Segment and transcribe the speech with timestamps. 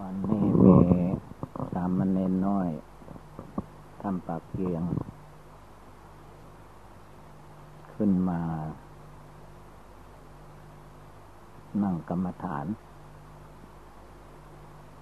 [0.00, 0.76] วันนี้มี
[1.72, 2.68] สามเณรน้อย
[4.00, 4.82] ทำปากเกียง
[7.94, 8.40] ขึ้นมา
[11.82, 12.66] นั่งกรรมฐาน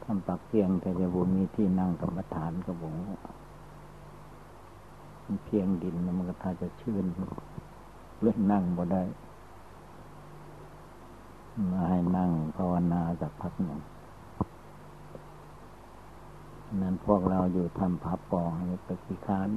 [0.04, 2.92] ทำปากเกียงแต่จะบุมีที่นั่งกรรมฐานก็บอก
[5.24, 7.04] มันเพียงดินมันก็ถ้าจะชื่น
[8.22, 9.02] เล่นนั่งบ่ได้
[11.70, 13.80] มาให้นั่งภาวนาสักพักหนึ่ง
[16.82, 18.50] นั้นพวกเราอยู่ทำพับปอง
[18.84, 19.48] ไปกี่คาน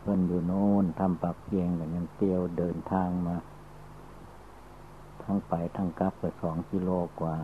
[0.00, 3.36] เพิ่นอยู่โน่นทำปรับเพียงกันยังเตียวเดินทางมา
[5.22, 6.90] ทั้งไปทั้งกลับไปสองกิโล
[7.20, 7.36] กว่า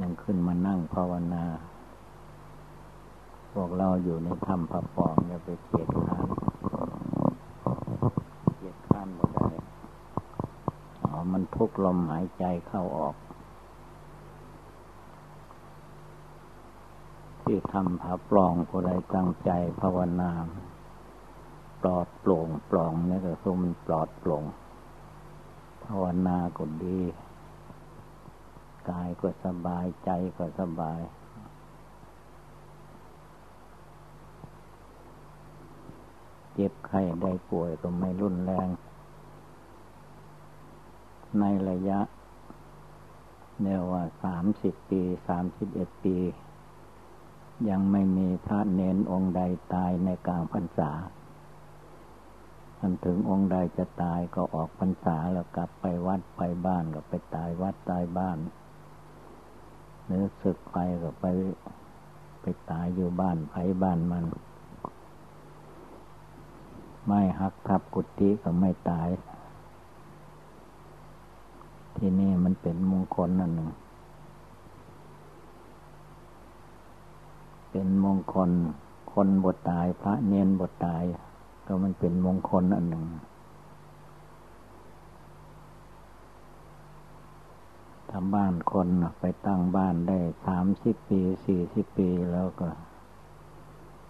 [0.00, 1.44] ยังขึ้นมานั่งภาวนา
[3.52, 6.26] พวกเราอยู่ในถ้ำพับปองอย่าไปเกียดค้าน
[8.56, 9.48] เกียดค้านหมดได้
[11.02, 13.14] อ๋อมันทุกลมหายใจเข้าออก
[17.62, 20.30] ที่ทำผาปลองผู้ใดตั้งใจภาวนา
[21.80, 24.44] ปลอดโปร่งปลองนี่ก็คือมันปลอดโปร่ง
[25.84, 27.00] ภาวนาก็ดี
[28.90, 31.00] กายก็สบายใจก็สบาย
[36.54, 38.68] เจ็บไข้ได้ป่วยก็ไม่รุนแรง
[41.40, 42.00] ในระยะ
[43.60, 46.16] เนียว่าสามสิบปีสามสิบเอ็ดปี
[47.70, 49.42] ยังไม่มีพระเนนองค์ใด
[49.74, 50.90] ตายในกลางพรรษา
[52.78, 58.38] ทันถึงองค์ใดจะตายก็ออกพรรษาแล้วกลับไปวัดไปบ้านก็ไปตายวัดตายบ้าน
[60.06, 61.26] เนื้อศึกไปก็ไป
[62.42, 64.24] ไปตายอยู่บ้านไผบ้านมัน
[67.06, 69.08] ไม่หักทับกุฏิก็ไม่ตาย
[71.96, 73.70] ที่นี่มันเป็นมงคลนั่นหนึ่ง
[77.72, 78.50] เป็นมงคล
[79.12, 81.04] คนบทตาย พระเนียนบทตาย
[81.66, 83.04] ก็มันเป็นมงคลอันหนึ่ง
[88.10, 88.88] ทำบ้านคน
[89.20, 92.68] ไปตั้งบ้านได้สามสิบปีสี่สิบปีแล้วก็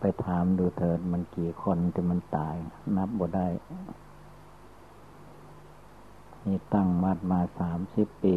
[0.00, 2.54] ไปถามดูเถิดมันกี่คนที่มันตาย
[2.96, 3.48] นับบ่ได้
[6.46, 8.36] นี่ตั้งมัดมาสามสิบปี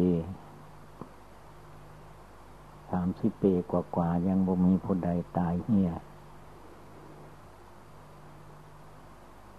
[2.90, 5.90] สามสิบปีกว่าๆยังบ่มีผู้ใดตายเหี้ย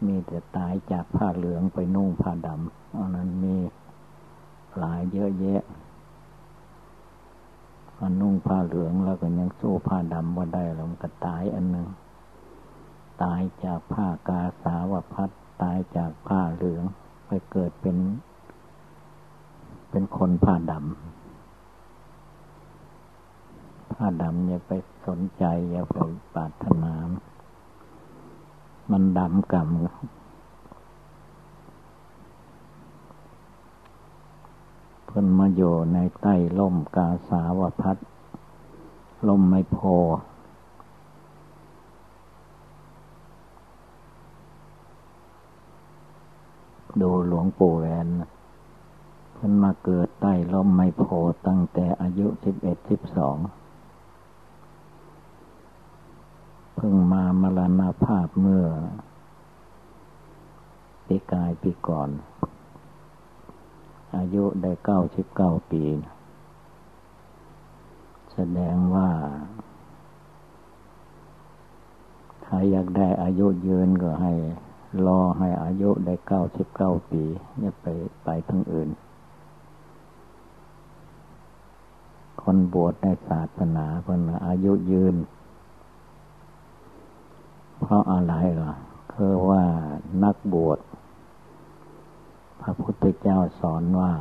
[0.06, 3.56] มีแต่ตายจากผ้าเหลืองไปนุ่งผ้าดำอันนั้นมี
[4.80, 5.62] หลายเยอะแยะ
[8.00, 11.88] มันนุ่งผ้าเหลืองแล้วก็ยังสู้ผ้าดำว่าได้แล้วมันก็ตายอันหนึ่ง
[13.24, 15.30] ตายจากผ้ากาสาวพัด
[15.62, 16.84] ตายจากผ้าเหลือง
[17.28, 17.98] ไปเกิดเป็น
[19.90, 21.16] เป็นคนผ้าดำ
[24.00, 24.72] ผ้าดำอย่าไป
[25.08, 25.97] สนใจ อย่าไป
[26.34, 26.94] ปรารถนา
[28.91, 29.69] มันดำกรรม
[35.06, 37.97] เพิ่นมาอยู่ในใต้ล่มกาสาวพัด
[39.28, 39.96] ล่มไม่พอ
[47.02, 48.08] ดูหลวงปู่แวน
[49.34, 51.03] เพิ่นมาเกิดใต้ล่มไม่โพ
[51.47, 53.38] ตั้งแต่อายุสิบเอ็ดสิบสอง
[56.80, 58.66] เพิ่งมามรณาภาพเมื่อ
[61.08, 62.10] ปีกายปีก่อน
[64.18, 65.84] อายุได้เก้าสิบเก้าปี
[68.34, 69.10] แสดงว่า
[72.44, 74.34] ใครอยากได้อายุยืนก็ให้
[75.06, 77.24] รอให้อายุได้เก้าสิบเก้าปี
[77.58, 77.86] เนี่ยไป
[78.24, 78.90] ไปทั้งอื่น
[82.42, 85.16] คนบวชในศาสนาคนอายุยืน
[87.80, 88.74] เพราะอะไรล่ะ
[89.14, 89.64] คือว่า
[90.24, 90.80] นักบวช
[92.62, 94.12] พระพุทธเจ้าสอนว่า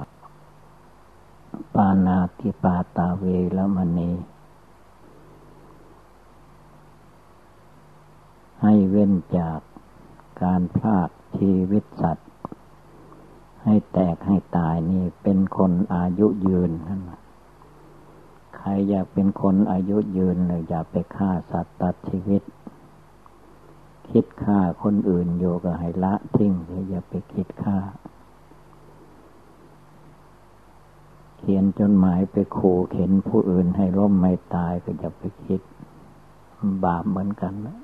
[1.75, 3.25] ปานาติปาตาเว
[3.57, 4.11] ลมณี
[8.63, 9.59] ให้เว้นจาก
[10.43, 12.31] การพลาดชีวิตสัตว์
[13.65, 17.03] ให้แตกให้ตายนี่เป็นคนอายุยืนนั่น
[18.57, 22.43] ใครอยากเป็นคนอายุยืนเลยอย่าไปฆ่าสัตว์ตัดชีวิต
[24.11, 26.53] คิดฆ่าคนอื่นโยก็ให้ละทิ้ง
[26.89, 27.79] อย่าไปคิดฆ่า
[31.39, 35.61] เขียนจดหมายไปขู่เข็นผู้อื่นให้ล้มไม่ตายก็อย่าไปคิด
[36.85, 37.79] บาปเหมือนกันนะ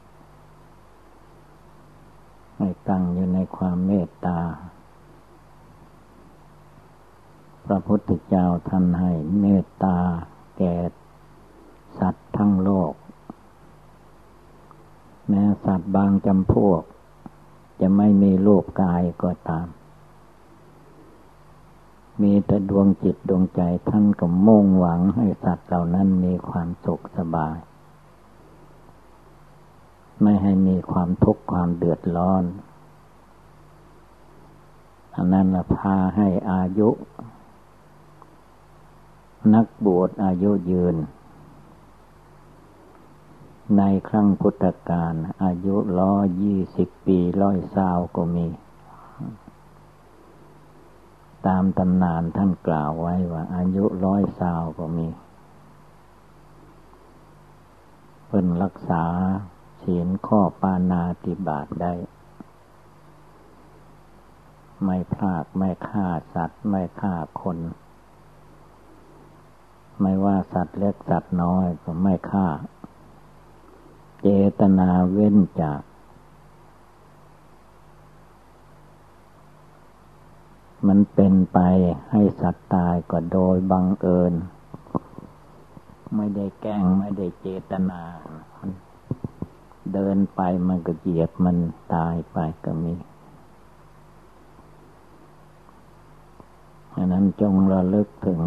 [2.59, 4.39] ให้ตั้งอยู่ในความเมตตา
[7.67, 9.99] พระพุทธเจ้าท่านให้เมตตา
[10.59, 10.75] แก่
[11.99, 12.93] สัตว์ทั้งโลก
[15.29, 16.83] แม้สัตว์บางจำพวก
[17.81, 19.67] จะไม่มีรูปกายก็ตาม
[22.23, 27.57] มีแต่ดวงจิตดวงใจท่านก็มุ่งหวังให้สัตว์เหล่านั้นมีความสุขสบาย
[30.23, 32.45] ไม่ให้มีความทุกข์ความเดือดร้อน
[35.15, 36.91] อันนั้นพาให้อายุ
[39.55, 40.97] นักบวชอายุยืน
[43.79, 45.15] ในครั้งพุทธกาล
[45.45, 48.47] อายุร้อยี่สิบปีร้อยสาวก็มี
[51.47, 55.09] ตามตำนานท่านกล่าวไว้ว่า อายุร้อยสาวก็มี
[58.27, 59.05] เพิ่นรักษา
[59.83, 61.93] ศีลข้อปานาติบาตได้
[64.85, 67.59] ไม่พลากไม่ฆ่าสัตว์ไม่ฆ่าคน
[70.01, 72.47] ไม่ว่าสัตว์เล็กสัตว์น้อยก็ไม่ฆ่า
[74.23, 74.29] เจ
[74.61, 75.81] ตนาเว้นจาก
[80.87, 81.59] มันเป็นไป
[82.11, 84.33] ให้สัตว์ตายก็โดยบังเอิญ
[86.17, 88.01] ไม่ได้แกล้งไม่ได้เจตนา
[89.93, 91.57] เดินไปมันก็เหยียบมัน
[91.95, 92.95] ตายไปก็มี
[96.95, 98.41] อันนั้นจงระลึกถึง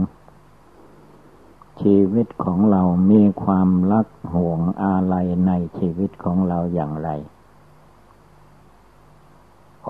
[1.81, 2.81] ชีวิตของเรา
[3.11, 7.09] มีความรักห่วงอาลัยในชีวิตของเราอย่างไร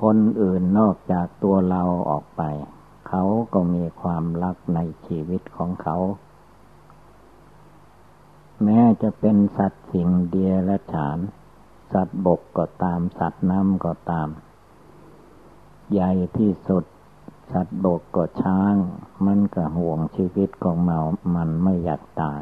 [0.01, 2.41] คนอื่นนอกจากตัวเราออกไป
[3.07, 3.23] เขา
[3.53, 5.97] ก็มีความรักในชีวิตของเขา
[8.63, 11.19] แม้จะเป็นสัตว์สิ่งเดียและฉาน
[11.93, 14.29] สัตว์บกก็ตามสัตว์น้ำก็ตาม
[15.91, 16.83] ใหญ่ที่สุด
[17.51, 18.75] สัตว์บกก็ช้าง
[19.25, 20.99] มันก็ห่วงชีวิตของเมา
[21.35, 22.41] มันไม่อยากตาย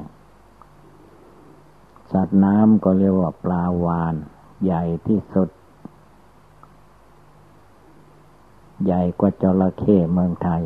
[2.12, 4.16] สัตว์น้ำก็เรียกว่าปลาวาน
[4.64, 5.50] ใหญ่ที่สุด
[8.86, 10.64] ใหญ่กว่าจระเข้เมืองไทย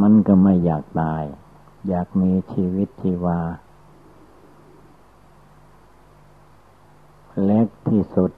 [0.00, 1.22] มันก็ไม่อยากตาย
[1.88, 3.40] อยากมีชีวิตชีวา
[7.44, 8.30] เล็กที่สุด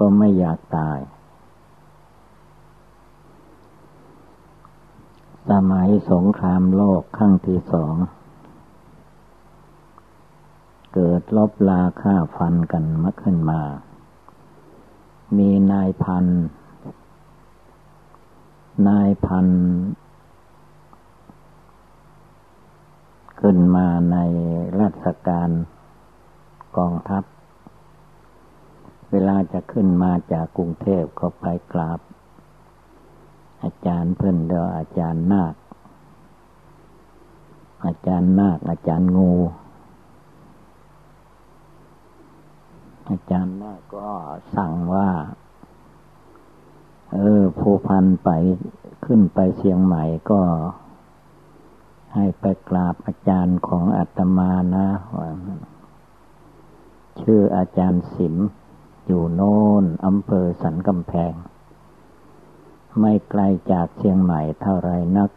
[0.00, 0.98] ก็ไม่อยากตาย
[5.50, 7.94] สมัยสงครามโลกครั้งที่สอง
[10.94, 13.60] เกิดลบลาฆ่าฟันกันมาขึ้นมา
[15.36, 16.26] มีนายพัน
[18.88, 19.46] นายพัน
[23.40, 24.16] ขึ้นมาใน
[24.80, 25.50] ราชการ
[26.76, 27.24] กองทัพ
[29.10, 32.00] เวลาจะขึ้นมาจากกรุงเทพก็ไปกราบ
[33.62, 35.54] อาจารย์เพื่อนเดียวอาจารย์นาค
[37.84, 39.32] อาจารย์นาค อาจารย์งู
[43.08, 44.10] อาจารย์นาคก็
[44.56, 45.08] สั่งว่า
[47.12, 48.30] เออผู้พันไป
[49.04, 50.40] ขึ้นไปเชียงใหม่ก็
[52.14, 54.88] ให้ไปกราบอาจารย์ของอาตมานะ
[57.20, 58.36] ชื่ออาจารย์สิม
[59.06, 61.32] อยู่โน่นอำเภอสันกำแพง
[62.98, 63.42] ไม่ไกล
[63.72, 65.30] จากเชียงใหม่เท่าไรนัก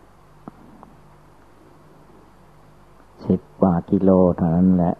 [3.27, 4.95] สิบกว่ากิโลเท่านั้นแหละ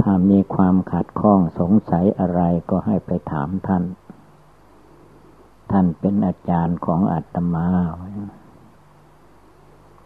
[0.00, 2.40] ถ้ามีความขัดข้องสงสัยอะไร
[2.70, 3.84] ก็ให้ไปถามท่าน
[5.70, 7.68] ท่านเป็นอาจารย์ของอาตมา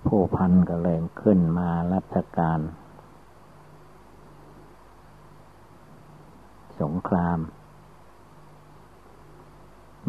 [0.06, 2.60] ผู้พันก็เลยขึ้นมารัชการ
[6.80, 7.38] สงคราม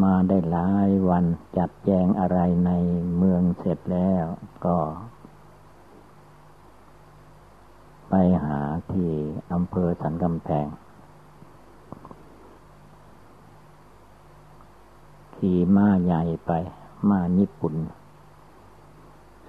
[0.02, 1.26] มาได้หลายวัน
[1.58, 2.72] จัดแจงอะไรใน
[3.18, 4.26] เมืองเสร็จแล้ว
[4.66, 4.78] ก็
[8.10, 8.14] ไป
[8.46, 8.60] หา
[8.92, 9.12] ที่
[9.54, 10.68] อำเภอสันกำแพง
[15.36, 16.52] ขี่ม้าใหญ่ไป
[17.10, 17.76] ม้าญี่ปุ่น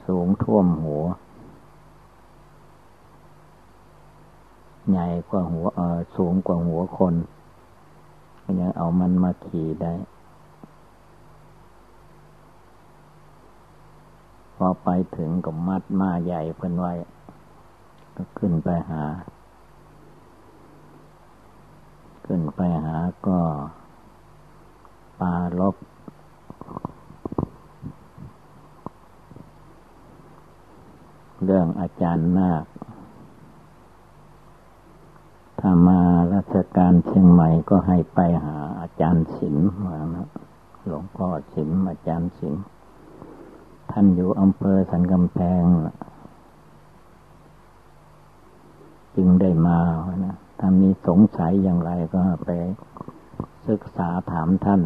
[0.07, 1.05] สูงท่วมหัว
[4.91, 7.15] ใหญ่กว่าหัวเออสูงกว่าหัวคน
[8.61, 9.95] ยังเอามันมาขี่ได้
[14.54, 16.93] พ อไปถึงก็มัดมาใหญ่เพิ่นไว้
[18.17, 19.03] ก็ขึ้นไปหา
[22.27, 23.39] ขึ้นไปหาก็
[25.21, 25.77] ปาลบ
[31.45, 32.65] เรื่องอาจารย์นาค
[35.61, 36.01] ถ้ามา
[36.35, 40.29] ราชการเชียงใหม่ก็ให้ไปหาอาจารย์ศิลป์มานะ
[40.87, 42.65] หลวงพ่อศิลป์อาจารย์ศิลป์
[43.91, 45.63] ท่านอยู่อำเภอสันกำแพง
[49.17, 49.81] จึงได้มา
[50.25, 52.51] นะถ้ามีสงสัยอย่างไรก็ไป
[53.69, 54.83] ศึกษาถามท่าน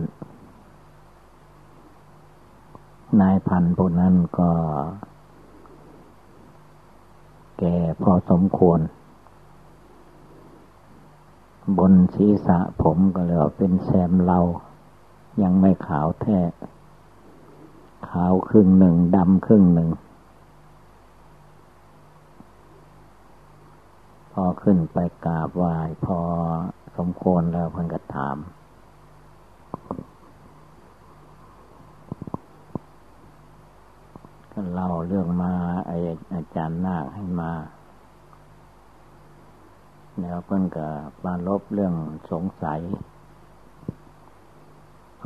[3.21, 4.51] นายพันธุ์พวกนั้นก็
[7.59, 8.81] แก่พอสมควร
[11.79, 14.39] บนศีรษะผมก็เลยเป็นแซมเรา
[15.43, 16.39] ยังไม่ขาวแท้
[18.07, 19.89] ขาวครึ่งหนึ่งดำครึ่งหนึ่ง
[24.33, 25.77] พอขึ้นไปกราบไหว้
[26.07, 26.19] พอ
[26.97, 28.37] สมควรแล้วเพิ่นก็ถาม
[34.53, 35.53] ก็เล่าเรื่องมา
[35.87, 35.93] ไอ
[36.35, 37.53] อาจารย์นาคให้มา
[40.21, 40.89] แล้วเพิ่นก็
[41.25, 41.95] มาลบเรื่อง
[42.31, 42.81] สงสัย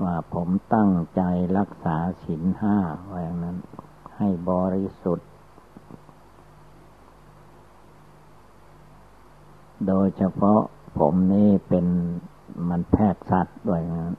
[0.02, 1.22] ว่าผมตั้งใจ
[1.58, 3.56] รักษาศีลห้าไว้อย่างนั้น
[4.16, 5.30] ให้บริสุทธิ์
[9.87, 10.61] โดยเฉพาะ
[10.99, 11.87] ผมนี่เป็น
[12.68, 14.16] มันแพทย์สัตว์ด้วยนะ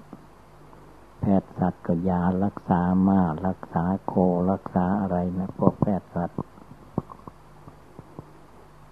[1.19, 4.13] แพทย์สัตว์ก็ยารักษามารักษาโค
[4.51, 6.37] รักษาอะไรนะพวกแพทย์สัตว์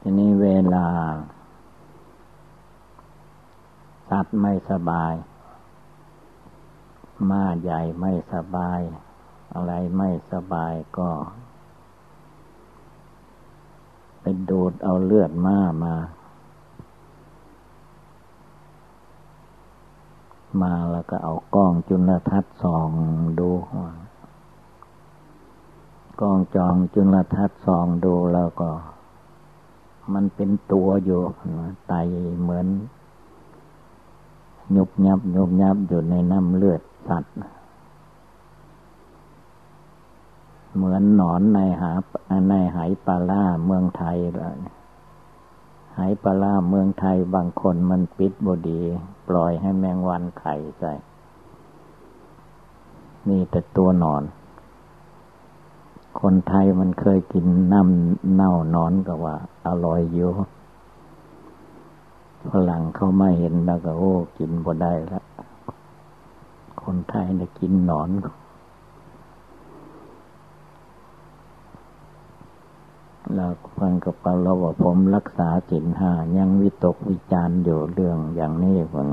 [0.01, 0.87] ทีนี้เวลา
[4.09, 5.13] สัตว์ไม่สบาย
[7.29, 8.79] มาใหญ่ไม่สบาย
[9.53, 11.09] อะไรไม่สบายก็
[14.21, 15.95] ไปดูดเอาเลือดมามา
[20.61, 22.89] มาแล้วก็เอากล้องจุลทรรศน์ส่อง
[23.39, 23.49] ดู
[26.21, 28.69] กล้องจองจุลทรรศน์ส่องดูแล้วก็
[30.13, 31.21] มันเป็นตัวอยู่
[31.87, 31.93] ไต
[32.41, 32.67] เหมือน
[34.75, 37.35] ยุบยับยุบยับอยู่ในน้ำเลือด สัตว์
[40.75, 41.91] เหมือนหนอนในหา
[42.49, 44.59] ในหายปลาล่าเมืองไทยเลย
[45.97, 48.81] หายปลาล่าเมืองไทยบางคนมันปิดบดี
[49.27, 50.93] ปล่อยให้แมงวันไข่ใส่
[53.27, 54.23] นี่แต่ตัวหนอน
[56.21, 59.35] คนไทยมันเคยกินน้ำเน่านอนก็ว่า
[59.67, 60.29] อร่อยอยู่
[62.51, 65.20] ฝรั่งเขาไม่เห็นแล้วก็โอ้ กินบ่ได้ละ
[66.85, 68.09] คนไทยเนี่ยกินหนอน
[73.35, 79.07] แล้วฟังกับเราว่าผมรักษาจินห้ายังวิตกวิจารอยู่เรื่องอย่างนี้ฟัง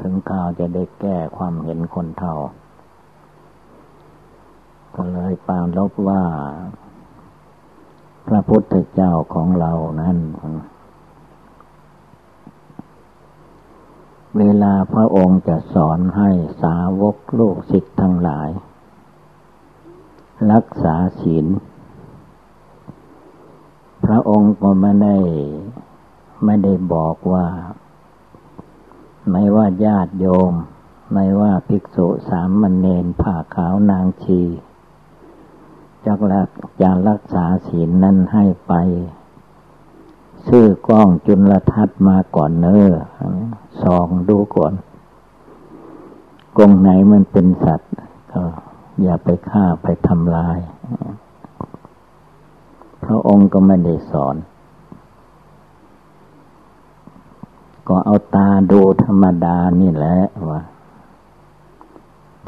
[0.00, 2.34] ถึงข่าวจะได้แก้ความเห็นคนเท่า
[4.94, 6.22] ก็เลยปามลบว่า
[8.26, 10.16] พระพุทธเจ้าของเรานั้น
[14.38, 16.30] เวลาพระองค์จะสอนให้
[16.62, 18.50] สาวกลูกศิษย์ทั้งหลาย
[20.52, 21.46] รักษาศีล
[24.04, 25.16] พระองค์ก็ไม่ได้
[26.44, 27.46] ไม่ได้บอกว่า
[29.30, 30.52] ไม่ว่าญาติโยม
[31.12, 34.42] ไม่ว่าภิกษุสามมณเณรผ้าขาวนางชี
[36.06, 36.48] จักรัก
[36.80, 38.72] จะรักษาศีลนั้นให้ไป
[40.54, 42.92] ซื้อกล้องจุลทรรศน์มาก่อนเนอ
[43.82, 44.74] ส่องดูก่อน
[46.58, 47.92] กงไหนมันเป็นสัตว์
[48.32, 48.42] ก็
[49.02, 50.58] อย่าไปฆ่าไปทำลาย
[53.04, 54.36] พระองค์ก็ไม่ได้สอน
[57.88, 60.18] ก็เอาตาดูธรรมดานี่แหละ
[60.48, 60.60] ว่า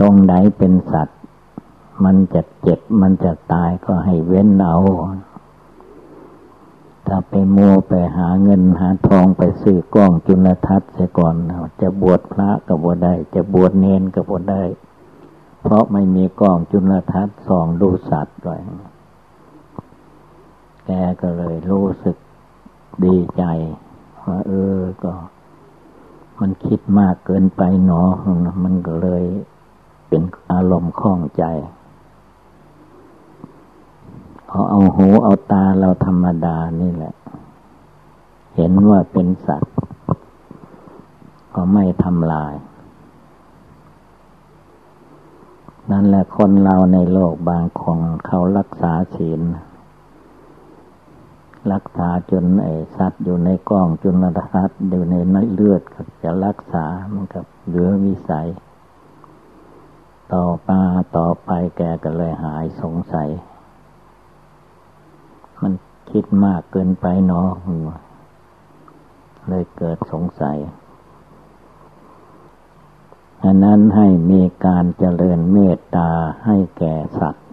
[0.01, 1.21] ตรงไหนเป็นสัตว์
[2.05, 4.77] มันจะเจ็บมันจะตายก็ให้เว้นเอา
[7.07, 11.35] ถ้าไปมัวไปหาเงินหาทองไปซื้อกล้องจุลทรรศน์เสียก่อน
[11.81, 14.63] จะบวชพระก็บ่ได้ จะบวชเนนก็บ่ได้
[15.63, 18.61] เพราะไม่มีกล้องจุลทรรศน์ส่องดูสัตว์ด้วย
[20.87, 20.91] แก
[21.23, 22.17] ก็เลยรู้สึก
[23.05, 23.45] ดีใจ
[24.25, 25.13] ว่าเออก็
[26.41, 28.03] มันคิดมากเกินไปหนอ
[28.65, 29.25] มันก็เลย
[30.09, 31.45] เป็นอารมณ์คล้องใจ
[34.57, 37.15] เขาเอาหูเอาตาเราธรรมดานี่แหละ
[38.57, 39.75] เห็นว่าเป็นสัตว์
[41.55, 42.55] ก็ไม่ทำลาย
[45.91, 49.41] นั่นแหละคนเราในโลกบางคนเขารักษาศีล
[51.73, 58.49] รักษาจนไอสัตว์อยู่ในกล้องจนระทัดอยู่ในน้เลือดก็จะรักษามันกับเหลือวิสัย
[60.33, 60.83] ต่อปา
[61.17, 63.31] ต่อไปแกก็เลยหายสงสัย
[66.11, 67.49] คิดมากเกินไปเนาะ
[69.49, 70.59] เลยเกิดสงสัย
[73.45, 76.11] อันนั้นให้มีการเจริญเมตตา
[76.47, 77.45] ให้แก่สัตว์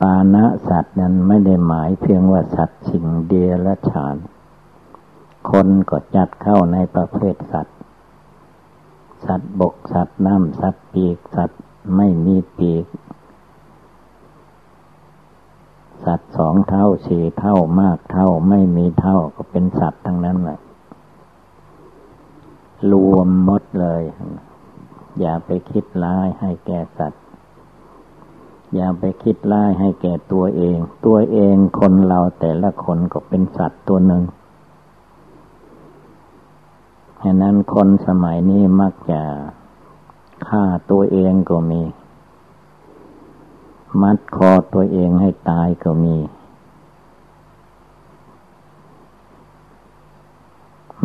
[0.00, 4.16] ปานะสัตว์นั้นไม่ได้หมายเพียงว่าสัตว์สิ่งเดียและฉาน
[5.50, 7.76] คนก็จัดเข้าในประเภทสัตว์
[9.26, 11.60] สัตว์บกสัตว์น้ำสัตว์ปีกสัตว์
[11.96, 12.84] ไม่มีปีก
[16.06, 20.58] สัตว์สองเท่าสี่เท่ามากเท่าไม่มีเท่าก็เป็นสัตว์ทั้งนั้นแหละ
[22.92, 24.02] รวมหมดเลย
[25.20, 27.22] อย่าไปคิดร้ายให้แก่สัตว์
[28.74, 34.22] อย่าไปคิดร้ายให้แก่ตัวเอง ตัวเองคนเราแต่ละคนก็เป็นสัตว์ตัวหนึ่ง
[37.22, 39.22] ฉะนั้นคนสมัยนี้มักจะ
[40.48, 41.82] ฆ่าตัวเองก็มี
[44.02, 46.16] มัดคอตัวเองให้ตายก็มี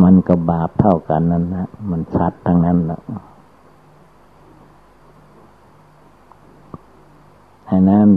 [0.04, 3.02] มันก็บาปเท่ากันนั่นนะมันชัดทั้งนั้นแหละ
[7.70, 8.10] ฉะนั้น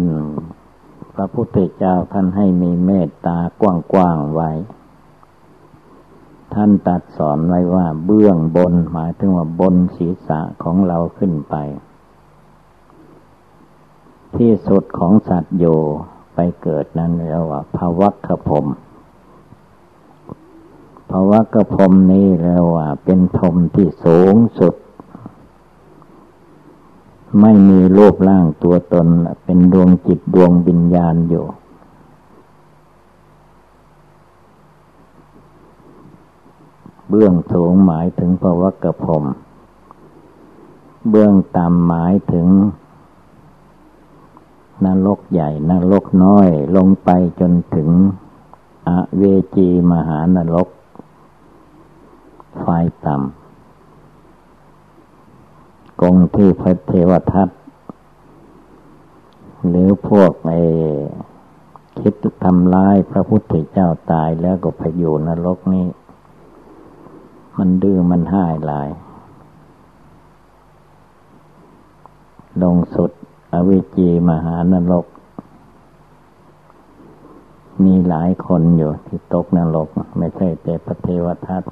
[1.14, 3.64] พระพุทธเจ้าท่านให้มีเมตตาก
[3.96, 4.50] ว้างๆไว้
[6.54, 11.54] ท่านตัดสอนไว้ว่าเบื้องบนหมายถึงว่าบนศีรษะของเราขึ้นไป
[14.38, 15.64] ที่สุดของสัตว์โย
[16.34, 18.66] ไปเกิดนั้นเรียกว่าภวัคพรม
[21.10, 24.74] ภาวะกระพรมนี้แล้วว่าเป็นพรมที่สูงสุด
[27.40, 29.06] ไม่มีรูปร่างตัวตน
[29.44, 31.46] เป็นดวงจิตดวงวิญญาณอยู่
[37.08, 39.24] เบื้องสูงหมายถึงภาวะกระพรม
[41.10, 42.46] เบื้องต่ำหมายถึง
[44.86, 47.10] นรกใหญ่นรกน้อยลงไป
[47.40, 47.88] จนถึง
[48.88, 49.22] อเว
[49.56, 50.68] จีมหานรก
[52.60, 52.66] ไฟ
[53.06, 53.22] ต่ำ
[56.00, 57.48] กงที่พระเทวทัต
[59.68, 60.60] หรือพวกไอ้
[61.98, 62.14] คิด
[62.44, 65.86] ทำร้ายพระพุทธเจ้าตายแล้วก็ไปอยู่นรกนี้
[67.58, 68.88] มันดื้อมันห้ายหลาย
[72.62, 73.10] ลงสุด
[73.52, 75.06] อวิจีมหานรก
[77.84, 79.88] มีหลายคนอยู่ที่ตกนรก
[80.18, 81.62] ไม่ใช่แต่พระเทวทัต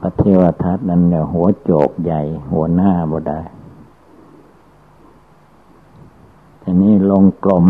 [0.00, 2.22] พระเทวทัตนั้นเนี่ยหัวโจกใหญ่
[2.52, 3.40] หัวหน้าบ่ได้
[6.62, 7.64] ทีนี้ลงกลม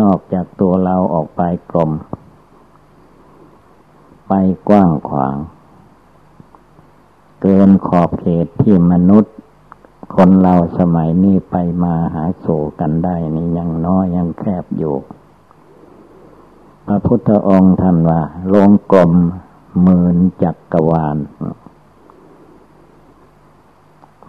[0.00, 1.90] นอกจากตัวเราออกไปกลม
[4.28, 4.32] ไป
[4.68, 5.36] กว้างขวาง
[7.42, 9.34] เกินขอบเขตที่มนุษย์
[10.14, 12.46] คนเราสมัยนี้ไปมาหาโศ
[12.80, 14.94] กันได้นี่ยังน้อยยังแคบอยู่
[16.86, 18.22] พระพุทธองค์ท่านว่า
[18.54, 19.12] ลงกลม
[19.82, 21.16] หมื่นจักกรวาล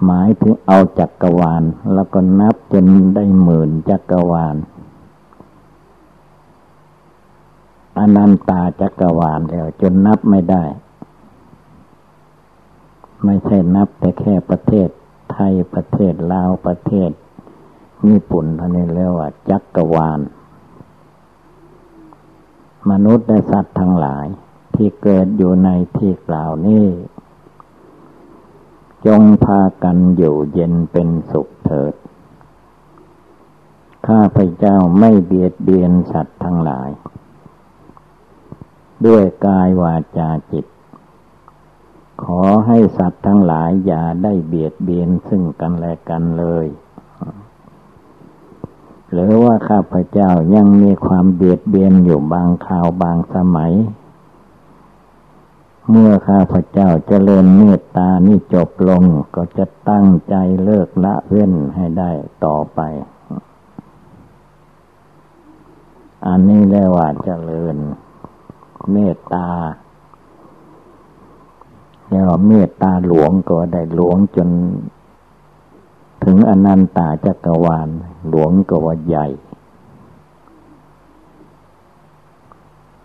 [0.06, 1.64] หมายถึงเอาจักกรวาล
[1.94, 4.56] แล้วก็นับจนได้หมื่นจักกรวาล
[7.98, 10.64] อนันตาจักรวาลแล้ว จนนับไม่ได้
[13.24, 14.90] ไม่ใช่นับแต่แค่ประเทศ
[15.32, 17.12] ไทยประเทศลาวประเทศ
[18.08, 20.20] ญี่ปุ่นท่านี้แล้วว่า จักกรวาล
[22.90, 24.26] มนุษย์และสัตว์ทั้งหลาย
[24.76, 26.88] ที่เกิดอยู่ในที่กล่าวนี้
[29.06, 31.94] จงพากันอยู่เย็นเป็นสุขเถิด
[34.08, 36.90] ข้าพเจ้าไม่เบียดเบียนสัตว์ทั้งหลาย
[39.06, 40.66] ด้วยกายวาจาจิต
[42.26, 46.68] ขอให้สัตว์ทั้งหลายอย่าได้เบียดเบียนซึ่งกันและกันเลย
[49.12, 53.74] หรือว่าข้าพเจ้ายังมีความเบียดเบียนอยู่บางคราวบางสมัย
[55.90, 59.04] เมื่อข้าพเจ้าจเจริญเมตตานี่จบลง
[59.36, 62.12] ก็จะตั้งใจเลิกละเว้นให้ได้
[62.46, 62.80] ต่อไป
[66.28, 67.76] อันนี้เรียกว่าเจริญ
[68.92, 69.50] เมตตา
[72.12, 74.50] เรียกว่าเมตตาหลวงก็ได้หลวงจน
[76.24, 77.90] ถึงอนันตาจักรวาล
[78.30, 79.28] หลวงก็ว่าใหญ่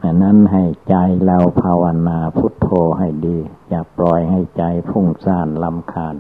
[0.03, 3.39] อันนั้นให้ใจเราภาวนาพุทโธให้ดี
[3.69, 6.17] อย่าปล่อยให้ใจพุ่งซ่านลำคาญ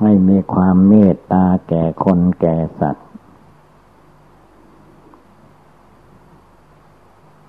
[0.00, 3.05] ให้มีความเมตตาแก่คนแก่สัตว์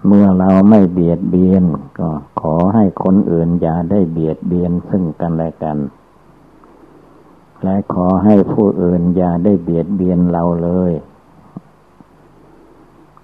[0.07, 1.63] เมื่อเราไม่เบียดเบียน
[1.99, 2.09] ก็
[2.41, 5.77] ขอให้คนอื่นอย่าได้เบียดเบียนซึ่งกันและกัน
[7.63, 10.91] และขอให้ผู้อื่นอย่าได้เบียดเบียนเราเลย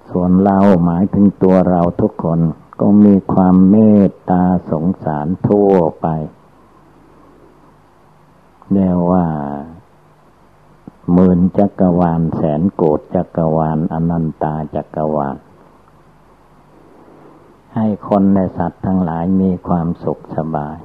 [0.09, 2.39] ส่วนเราหมายถึงตัวเราทุกคน
[2.79, 3.75] ก็มีความเม
[4.07, 6.07] ตตาสงสารทั่วไป
[8.71, 9.25] เรียกว่า
[11.13, 15.35] หมื่นจักรวาลแสนโกดจักรวาลอนันตาจักรวาล
[17.75, 20.77] ให้คนในสัตว์ทั้งหลายมีความสุขสบาย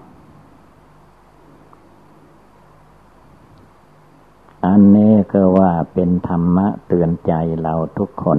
[4.66, 8.38] อันนี้ก็ว่าเป็นธรรมะเตือนใจเราทุกคน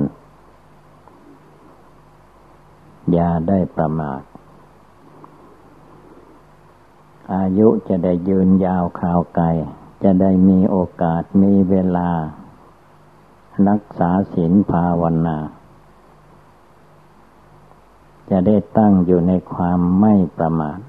[3.12, 4.22] อย่าได้ประมาท
[7.36, 9.46] อายุจะได้ยืนยาวข่าวไกล
[10.04, 12.10] จะได้มีโอกาสมีเวลา
[13.70, 15.38] รักษาศีลภาวนา
[18.30, 20.80] จะได้ตั้งอยู่ในความไม่ประมาท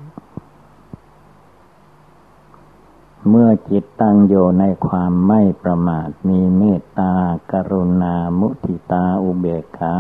[3.29, 7.14] เมื่อจิตตั้งอยู่ในความไม่ประมาท มีเมตตา
[7.53, 9.94] กรุณา มุทิตา อุเบกขา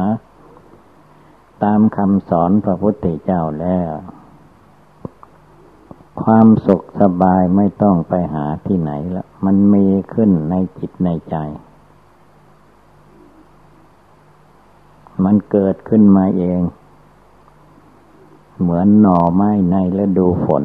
[1.62, 3.92] ตามคำสอนพระพุทธเจ้าแล้ว
[6.22, 11.36] ความสุขสบายไม่ต้องไปหาที่ไหนแล้วมันมีขึ้นในจิตในใจ
[15.24, 16.60] มันเกิดขึ้นมาเอง
[18.60, 20.64] เหมือนหน่อไม้ในฤดูฝน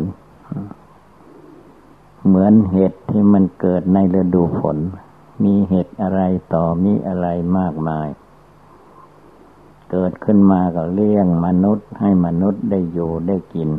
[2.28, 4.78] เหมือนเห็ดที่มันเกิดในฤดูฝน
[5.44, 6.22] มีเห็ดอะไร
[6.54, 7.28] ต่อมีอะไร
[7.58, 8.08] มากมาย
[9.92, 13.70] เกิดขึ้นมาก็เลี้ยงมนุษย์ให้มนุษย์ได้อยู่ได้กิน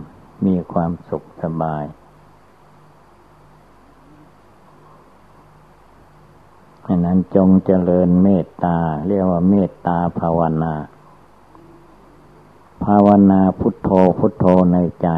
[0.47, 1.85] มีความสุขสบาย
[6.87, 10.75] ดังนั้นจงเจริญเมตตา เรียกว่าเมตตาภาวนา
[12.85, 15.09] ภาวนาพุทโธพุทโธในใจ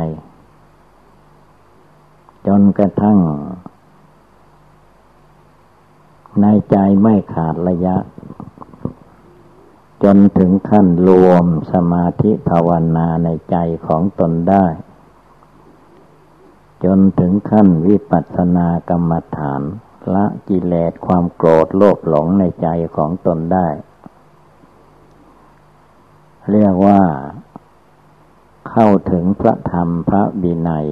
[2.46, 3.18] จนกระทั่ง
[6.40, 7.96] ในใจไม่ขาดระยะ
[10.04, 14.66] จนถึงขั้นรวมสมาธิภาวนาในใจของตนได้
[16.84, 19.62] จนถึงขั้นวิปัสสนากรรมฐาน
[20.14, 23.68] ละกิเลสความโกรธโลภหลงในใจของตนได้
[26.52, 27.00] เรียกว่า
[28.70, 30.88] เข้าถึงพระธรรมพระบินัย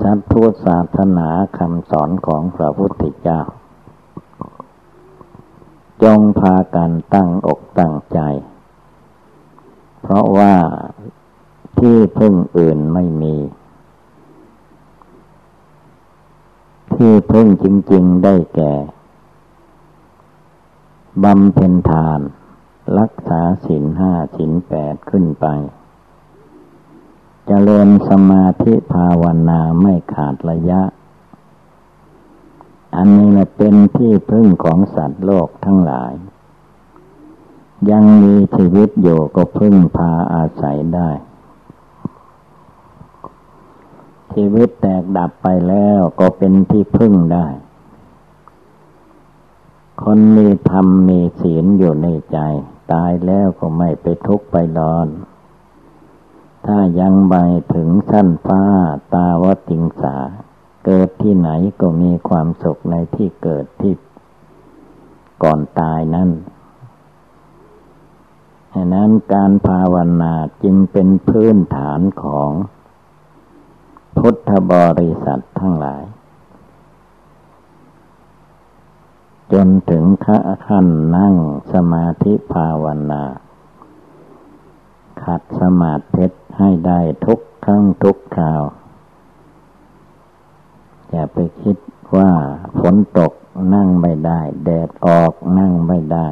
[0.00, 1.28] สัตพุศาสนา
[1.58, 3.40] คำสอนของพระพุทธเจ้า
[6.02, 8.20] จงพากันตั้งอกตั้งใจ
[10.02, 10.54] เพราะว่า
[11.78, 13.36] ที่พึ่งอื่นไม่มี
[16.94, 18.74] ที่พึ่งจริง ๆได้แก่
[21.24, 22.20] บำเพ็ญทาน
[22.98, 25.46] รักษาศีลห้าศีลแปดขึ้นไป
[27.50, 30.82] เจริญสมาธิภาวนาไม่ขาดระยะ
[32.96, 36.12] อันนี้แหละเป็นที่พึ่งของสัตว์โลกทั้งหลาย
[37.90, 41.10] ยังมีชีวิตอยู่ก็พึ่งพาอาศัยได้
[44.32, 47.46] ชีวิตแตกดับไปแล้วก็เป็นที่พึ่งได้
[50.02, 52.38] คนมีธรรมมีศีลอยู่ในใจ
[52.92, 55.08] ตายแล้วก็ไม่ไปทุกข์ไปร้อน
[56.70, 57.36] ถ้ายังไป
[57.74, 58.62] ถึงสั้นฟ้า
[59.14, 60.16] ตาวติงสา
[60.84, 61.48] เกิดที่ไหน
[61.80, 63.94] ก็มีความสุขในที่เกิดที่
[65.42, 66.30] ก่อนตายนั้น
[68.74, 72.50] ฉะนั้นการภาวนาจึงเป็นพื้นฐานของ
[74.18, 76.04] พุทธบริษัททั้งหลาย
[79.52, 80.04] จนถึง
[80.66, 81.34] ขั้นนั่ง
[81.72, 83.24] สมาธิภาวนา
[85.22, 86.26] ขัดสมาธิ
[86.58, 88.62] ให้ได้ทุกครั้งทุกคราว
[91.10, 91.76] อย่าไปคิด
[92.16, 92.30] ว่า
[92.78, 93.32] ฝนตก
[93.74, 96.28] นั่งไม่ได้ แดดออกนั่งไม่ได้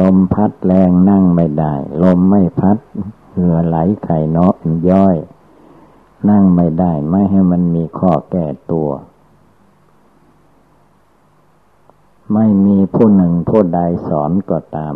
[0.00, 2.78] ลมพัดแรงนั่งไม่ได้ ลมไม่พัด
[3.32, 4.54] เหงื่อไหลไข่เนาะ
[4.90, 5.16] ย่อย
[6.30, 8.88] นั่งไม่ได้ไม่ให้มันมีข้อแก้ตัว
[12.32, 14.94] ไม่มีผู้หนึ่งผู้ใดสอนก็ตาม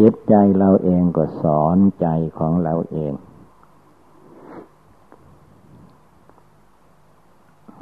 [0.00, 2.06] จิตใจเราเองก็สอนใจ
[2.38, 3.12] ของเราเอง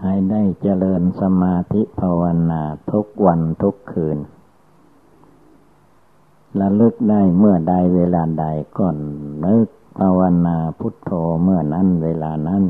[0.02, 4.18] ให้ได้เจริญสมาธิภาวนาทุกวันทุกคืน
[6.60, 8.46] ระลึกได้เมื่อใดเวลาใด
[8.78, 8.96] ก่อน
[9.44, 11.10] นึกภาวนาพุทโธ
[11.42, 12.64] เมื่อนั้นเวลานั้น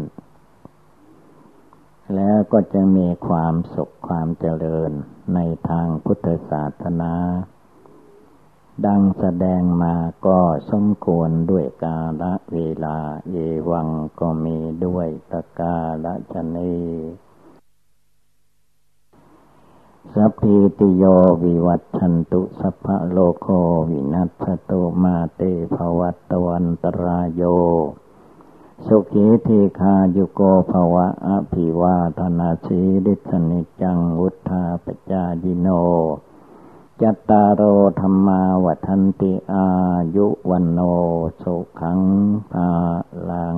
[2.15, 4.91] แล้วก็จะมีความสุขความเจริญ
[5.35, 7.13] ในทางพุทธศาสนา
[8.87, 9.95] ดังแสดงมา
[10.27, 12.99] ก็สมควรด้วยกาละเวลา
[13.31, 13.37] เย
[13.71, 13.89] วัง
[14.21, 16.77] ก็มีด้วยตะกาละชนี
[20.15, 21.05] สัพพิติโย
[21.45, 23.49] วิวัตชันตุสัพพะโลโค
[23.91, 25.43] วินัสตุมาเต
[25.75, 27.43] ภวัตวันตรายโย
[28.87, 35.69] สุขีทีคายุโกภวะอภิวาธนาชีริสนิจังวุธาปจายิโน
[37.03, 37.63] จัตตารโอ
[38.01, 39.67] ธรรมาวันติอา
[40.17, 40.81] ยุวันโน
[41.43, 42.01] สุขัง
[42.53, 42.69] ภา
[43.31, 43.57] ลัง